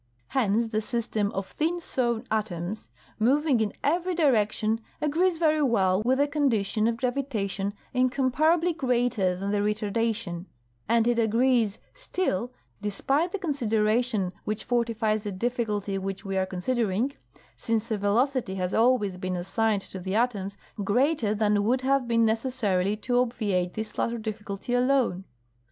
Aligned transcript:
Hence 0.29 0.69
the 0.69 0.81
system 0.81 1.31
of 1.33 1.45
thin 1.45 1.79
sown 1.79 2.23
atoms 2.31 2.89
moving 3.19 3.59
in 3.59 3.71
every 3.83 4.15
direction 4.15 4.81
agrees 4.99 5.37
very 5.37 5.61
well 5.61 6.01
with 6.03 6.19
a 6.19 6.27
condition 6.27 6.87
of 6.87 6.97
gravitation 6.97 7.75
incomparably 7.93 8.73
greater 8.73 9.35
than 9.35 9.51
the 9.51 9.59
retardation, 9.59 10.45
and 10.89 11.07
it 11.07 11.19
agrees 11.19 11.77
still, 11.93 12.51
despite 12.81 13.31
the 13.31 13.37
consideration 13.37 14.33
which 14.43 14.63
for 14.63 14.83
tifies 14.83 15.21
the 15.21 15.31
difficulty 15.31 15.99
which 15.99 16.25
we 16.25 16.35
are 16.35 16.47
considering, 16.47 17.13
since 17.55 17.91
a 17.91 17.97
velocity 17.99 18.55
has 18.55 18.73
always 18.73 19.17
been 19.17 19.35
assigned 19.35 19.81
to 19.81 19.99
the 19.99 20.15
atoms 20.15 20.57
greater 20.83 21.35
than 21.35 21.63
would 21.63 21.81
have 21.81 22.07
been 22.07 22.25
necessary 22.25 22.95
to 22.95 23.19
obviate 23.19 23.75
this 23.75 23.99
latter 23.99 24.17
difficulty 24.17 24.73
alone. 24.73 25.25